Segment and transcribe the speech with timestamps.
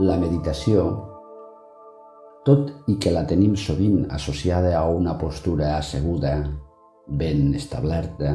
[0.00, 0.82] La meditació,
[2.48, 6.30] tot i que la tenim sovint associada a una postura asseguda,
[7.20, 8.30] ben establerta,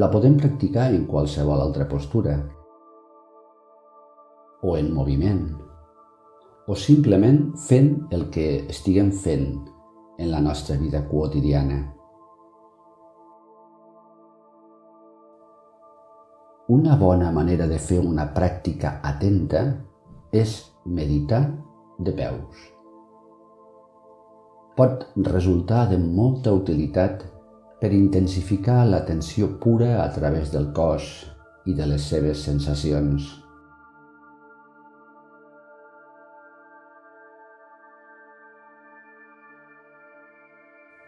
[0.00, 2.38] la podem practicar en qualsevol altra postura,
[4.62, 5.42] o en moviment,
[6.64, 9.52] o simplement fent el que estiguem fent
[10.16, 11.82] en la nostra vida quotidiana.
[16.72, 19.89] Una bona manera de fer una pràctica atenta
[20.32, 21.42] és meditar
[21.98, 22.56] de peus.
[24.76, 27.26] Pot resultar de molta utilitat
[27.80, 31.10] per intensificar l'atenció pura a través del cos
[31.66, 33.26] i de les seves sensacions.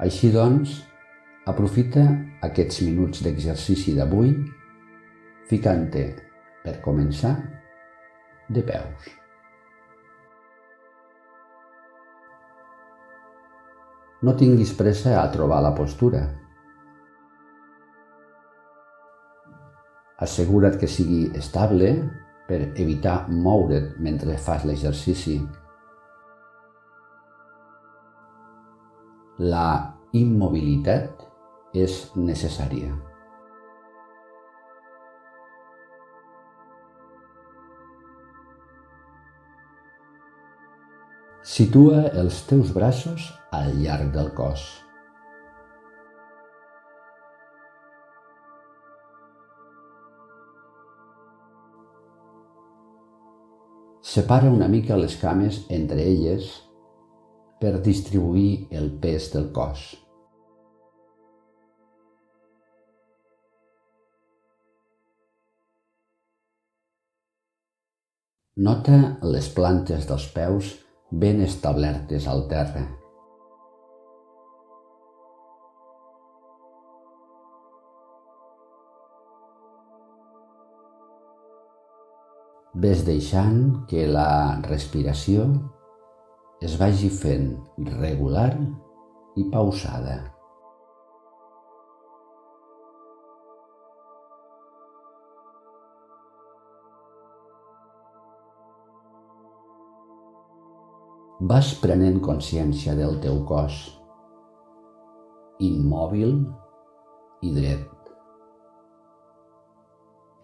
[0.02, 0.80] Així doncs,
[1.46, 2.02] aprofita
[2.42, 4.34] aquests minuts d'exercici d'avui
[5.47, 6.08] ficant-te,
[6.64, 7.36] per començar,
[8.53, 9.11] de peus.
[14.22, 16.22] No tinguis pressa a trobar la postura.
[20.22, 21.91] Assegura't que sigui estable
[22.47, 25.41] per evitar moure't mentre fas l'exercici.
[29.42, 29.66] La
[30.14, 31.27] immobilitat
[31.75, 32.92] és necessària.
[41.42, 44.62] Situa els teus braços al llarg del cos.
[54.06, 56.46] Separa una mica les cames entre elles
[57.58, 59.82] per distribuir el pes del cos.
[68.62, 70.72] Nota les plantes dels peus
[71.12, 72.87] ben establertes al terra.
[82.73, 85.45] Ves deixant que la respiració
[86.65, 87.53] es vagi fent
[88.00, 88.55] regular
[89.37, 90.31] i pausada.
[101.42, 103.75] Vas prenent consciència del teu cos,
[105.58, 106.36] immòbil
[107.42, 107.88] i dret.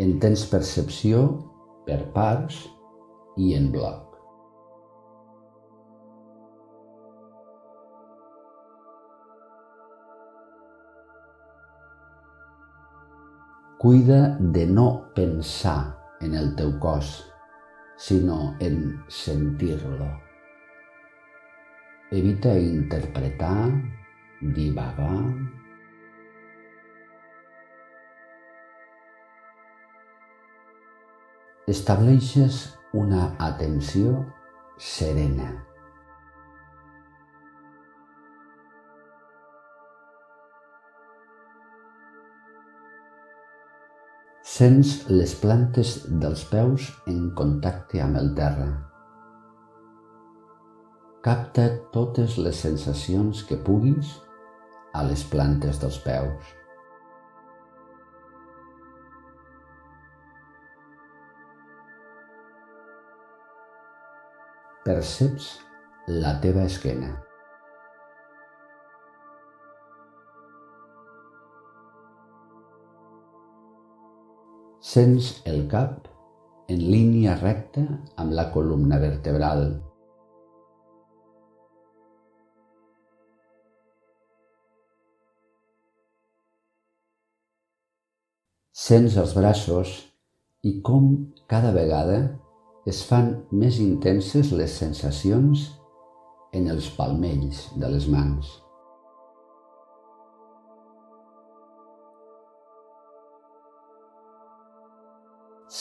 [0.03, 1.22] En tens percepció
[1.87, 2.58] per parts
[3.38, 4.04] i en bloc.
[13.78, 15.81] Cuida de no pensar
[16.26, 17.20] en el teu cos,
[17.94, 20.28] sinó en sentir-lo.
[22.10, 23.69] Evita interpretar,
[24.41, 25.28] divagar.
[31.69, 32.62] Estableixes
[32.96, 34.24] una atenció
[34.80, 35.52] serena.
[44.58, 48.88] Sents les plantes dels peus en contacte amb el terra.
[51.27, 54.11] Capta totes les sensacions que puguis
[54.95, 56.53] a les plantes dels peus.
[64.87, 65.49] Perceps
[66.23, 67.11] la teva esquena.
[74.95, 76.06] Sents el cap
[76.71, 79.88] en línia recta amb la columna vertebral.
[88.78, 89.90] Sents els braços
[90.69, 91.08] i com
[91.50, 92.19] cada vegada
[92.86, 95.64] es fan més intenses les sensacions
[96.54, 98.52] en els palmells de les mans.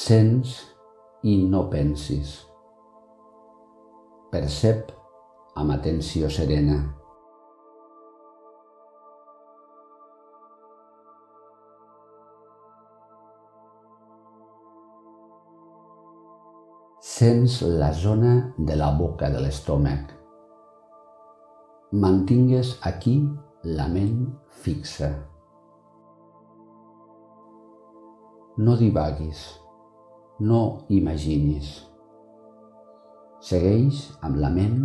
[0.02, 0.58] Sents
[1.22, 2.34] i no pensis.
[4.34, 4.90] Percep
[5.54, 6.97] amb atenció serena.
[17.18, 20.12] Sents la zona de la boca de l'estómac.
[22.04, 23.14] Mantingues aquí
[23.78, 24.20] la ment
[24.66, 25.10] fixa.
[28.60, 29.42] No divaguis,
[30.52, 30.62] no
[31.00, 31.72] imaginis.
[33.50, 34.78] Segueix amb la ment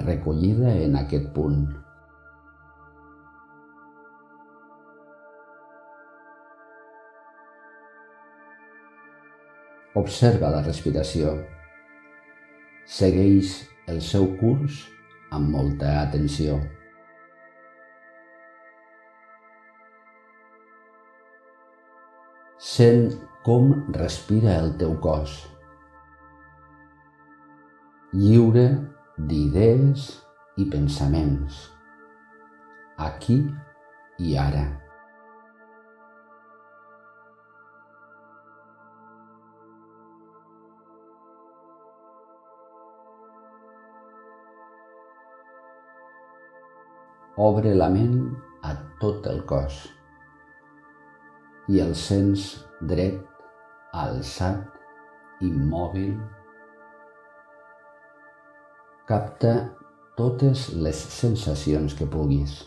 [0.00, 1.62] recollida en aquest punt.
[9.92, 11.34] Observa la respiració.
[12.88, 13.50] Segueix
[13.92, 14.78] el seu curs
[15.36, 16.56] amb molta atenció.
[22.72, 23.12] Sent
[23.44, 25.36] com respira el teu cos.
[28.16, 28.68] Lliure
[29.18, 30.08] d'idees
[30.56, 31.66] i pensaments.
[32.96, 33.42] Aquí
[34.24, 34.81] i ara.
[47.40, 48.16] Obre la ment
[48.60, 49.76] a tot el cos
[51.72, 52.42] i el sents
[52.90, 53.22] dret,
[53.96, 54.66] alçat,
[55.40, 56.12] immòbil.
[59.08, 59.54] Capta
[60.20, 62.58] totes les sensacions que puguis.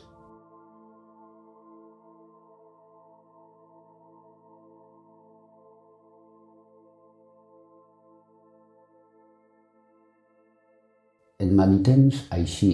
[11.38, 12.74] Et mantens així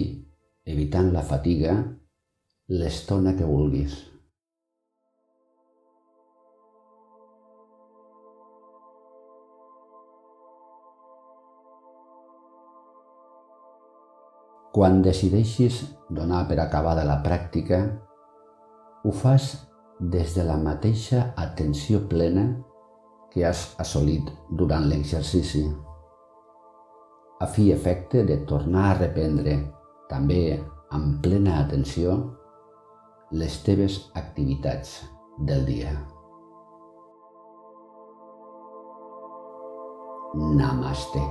[0.64, 1.74] evitant la fatiga
[2.70, 3.96] l'estona que vulguis.
[14.72, 17.82] Quan decideixis donar per acabada la pràctica,
[19.04, 19.50] ho fas
[19.98, 22.46] des de la mateixa atenció plena
[23.34, 25.66] que has assolit durant l'exercici,
[27.40, 29.58] a fi efecte de tornar a reprendre
[30.12, 30.60] també
[30.92, 32.16] amb plena atenció
[33.32, 34.98] les teves activitats
[35.48, 35.92] del dia.
[40.58, 41.22] Namaste.